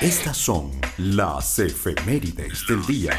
Estas 0.00 0.36
son 0.36 0.70
las 0.96 1.58
efemérides 1.58 2.66
del 2.68 2.84
día. 2.86 3.12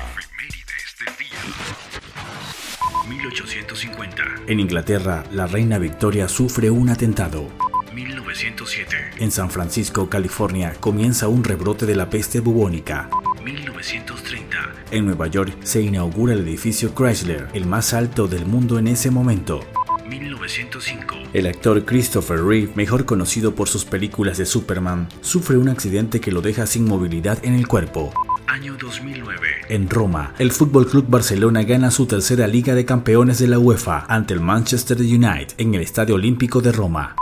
1850. 3.08 4.24
En 4.48 4.60
Inglaterra, 4.60 5.24
la 5.32 5.48
reina 5.48 5.78
Victoria 5.78 6.28
sufre 6.28 6.70
un 6.70 6.90
atentado. 6.90 7.48
1907. 7.94 8.96
En 9.18 9.32
San 9.32 9.50
Francisco, 9.50 10.10
California, 10.10 10.74
comienza 10.80 11.28
un 11.28 11.44
rebrote 11.44 11.86
de 11.86 11.96
la 11.96 12.10
peste 12.10 12.40
bubónica. 12.40 13.10
1930. 13.44 14.58
En 14.92 15.06
Nueva 15.06 15.28
York 15.28 15.58
se 15.64 15.82
inaugura 15.82 16.34
el 16.34 16.48
edificio 16.48 16.94
Chrysler, 16.94 17.48
el 17.54 17.66
más 17.66 17.94
alto 17.94 18.28
del 18.28 18.46
mundo 18.46 18.78
en 18.80 18.88
ese 18.88 19.12
momento. 19.12 19.66
1905. 20.10 21.16
El 21.34 21.48
actor 21.48 21.86
Christopher 21.86 22.44
Reeve, 22.44 22.72
mejor 22.76 23.06
conocido 23.06 23.56
por 23.56 23.70
sus 23.70 23.86
películas 23.86 24.38
de 24.38 24.46
Superman, 24.46 25.08
sufre 25.22 25.58
un 25.58 25.70
accidente 25.70 26.20
que 26.20 26.32
lo 26.32 26.42
deja 26.42 26.66
sin 26.66 26.86
movilidad 26.86 27.38
en 27.44 27.54
el 27.54 27.68
cuerpo. 27.68 28.12
Año 28.48 28.76
2009. 28.80 29.48
En 29.70 29.90
Roma, 29.90 30.34
el 30.40 30.52
Fútbol 30.52 30.88
Club 30.88 31.06
Barcelona 31.08 31.64
gana 31.64 31.92
su 31.92 32.08
tercera 32.08 32.48
Liga 32.48 32.74
de 32.74 32.84
Campeones 32.84 33.38
de 33.38 33.48
la 33.48 33.60
UEFA 33.60 34.06
ante 34.10 34.34
el 34.34 34.40
Manchester 34.40 34.98
United 34.98 35.54
en 35.58 35.76
el 35.76 35.82
Estadio 35.82 36.16
Olímpico 36.16 36.60
de 36.60 36.72
Roma. 36.72 37.16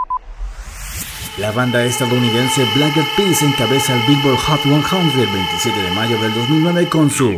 La 1.38 1.52
banda 1.52 1.84
estadounidense 1.84 2.66
Black 2.74 2.96
Eyed 2.96 3.06
Peas 3.16 3.42
encabeza 3.42 3.94
el 3.94 4.02
Billboard 4.08 4.38
Hot 4.38 4.60
100 4.62 4.74
el 5.20 5.32
27 5.32 5.82
de 5.82 5.90
mayo 5.92 6.20
del 6.20 6.34
2009 6.34 6.88
con 6.88 7.10
su 7.10 7.36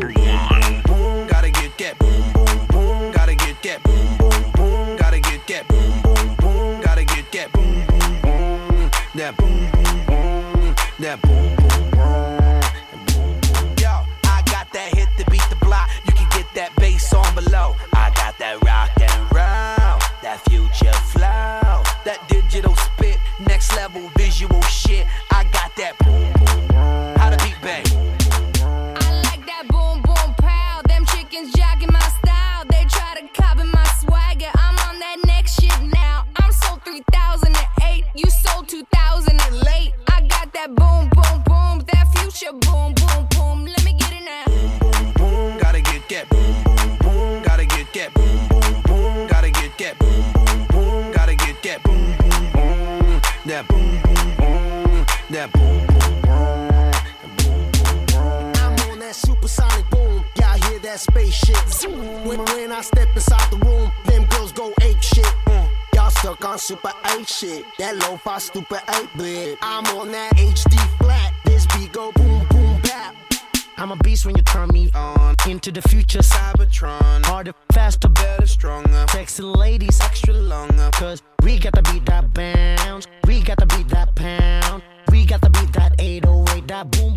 that 9.21 9.37
boom, 9.37 9.71
boom, 9.73 10.07
boom, 10.07 10.75
that 10.99 11.21
boom, 11.21 11.55
boom, 11.57 11.91
boom, 11.93 12.61
boom, 13.05 13.41
boom. 13.53 13.75
Yo, 13.77 13.93
I 14.25 14.41
got 14.47 14.73
that 14.73 14.95
hit 14.97 15.09
to 15.19 15.31
beat 15.31 15.45
the 15.51 15.57
block. 15.57 15.91
You 16.07 16.15
can 16.15 16.27
get 16.31 16.47
that 16.55 16.75
bass 16.77 17.13
on 17.13 17.35
below. 17.35 17.77
I 17.93 18.09
got 18.17 18.39
that 18.39 18.57
rock 18.65 18.89
and 18.97 19.21
roll, 19.29 20.01
that 20.25 20.41
future 20.49 20.97
flow, 21.13 21.85
that 22.09 22.25
digital 22.29 22.75
that 55.41 55.53
boom, 55.55 55.87
boom, 55.87 56.21
boom, 56.21 56.69
boom, 57.39 57.71
boom, 57.73 58.07
boom. 58.13 58.53
I'm 58.61 58.91
on 58.91 58.99
that 58.99 59.15
supersonic 59.15 59.89
boom. 59.89 60.23
Y'all 60.37 60.61
hear 60.69 60.79
that 60.81 61.01
spaceship? 61.01 61.67
Zoom. 61.69 62.27
When, 62.27 62.45
when 62.45 62.73
I 62.73 62.83
step 62.83 63.09
inside 63.15 63.51
the 63.51 63.57
room, 63.65 63.91
them 64.05 64.27
girls 64.29 64.53
go 64.53 64.75
ape 64.83 65.01
shit. 65.01 65.25
Mm. 65.47 65.71
Y'all 65.95 66.11
stuck 66.11 66.45
on 66.45 66.59
super 66.59 66.93
8 67.17 67.27
shit. 67.27 67.65
That 67.79 67.97
low 67.97 68.19
fi 68.19 68.39
stupid 68.39 68.81
8 68.89 69.09
bit. 69.17 69.59
I'm 69.63 69.87
on 69.97 70.13
that 70.13 70.35
HD 70.37 70.77
flat. 70.99 71.33
This 71.47 71.65
beat 71.75 71.93
go 71.93 72.13
boom 72.13 72.47
boom 72.51 72.81
bap. 72.83 73.17
I'm 73.79 73.93
a 73.93 73.97
beast 73.97 74.27
when 74.27 74.37
you 74.37 74.43
turn 74.43 74.69
me 74.69 74.91
on. 74.95 75.37
Into 75.49 75.73
the 75.73 75.81
future, 75.81 76.19
Cybertron, 76.19 77.25
harder, 77.25 77.55
faster, 77.73 78.09
better, 78.09 78.47
stronger, 78.47 79.07
sexy 79.09 79.43
ladies, 79.43 79.99
extra 80.03 80.35
longer. 80.35 80.91
Cause 80.93 81.23
we 81.43 81.59
got 81.59 81.73
to 81.73 81.83
beat 81.91 82.05
that 82.05 82.35
bounce. 82.35 83.07
We 83.27 83.41
got 83.41 83.57
to 83.59 83.67
beat 83.75 83.89
that 83.89 84.15
pound. 84.15 84.70
808, 86.81 86.91
that 86.91 86.91
boom 86.91 87.10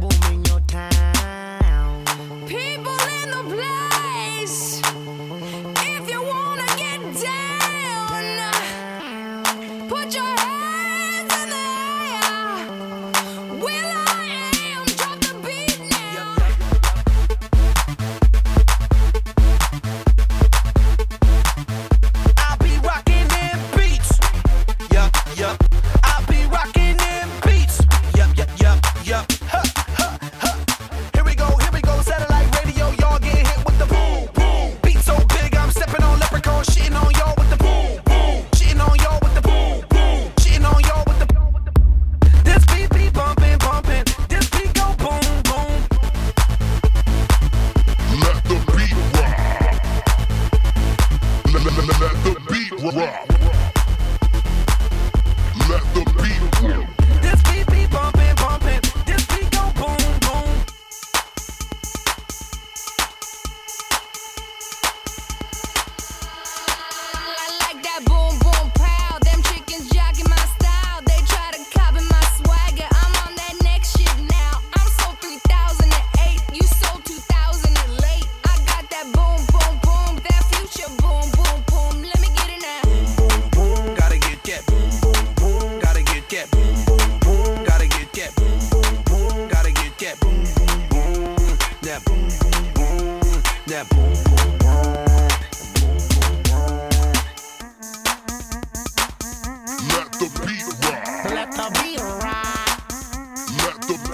Let, 51.63 51.75
the 51.75 52.33
beat 52.49 52.71
rock. 52.93 53.29
Let 55.69 55.83
the 55.93 56.12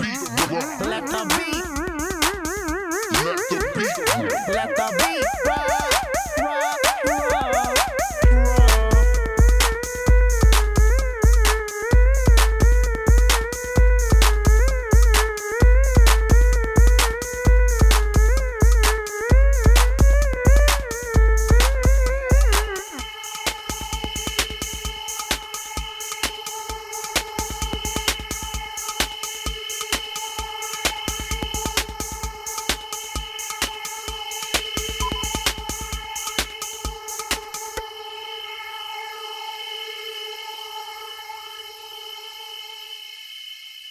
beat 0.09 0.29
rock. 0.51 0.79
Let 0.81 1.05
the 1.05 1.25
beat. 1.37 1.65
Let 3.25 3.37
the 3.49 3.59
beat. 3.75 4.53
Let 4.53 4.75
the 4.75 4.87
beat 4.97 5.25
rock. 5.45 5.78